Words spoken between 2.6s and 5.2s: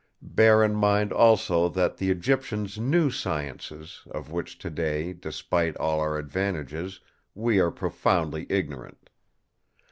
knew sciences, of which today,